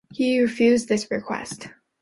[0.11, 1.67] He refused this request.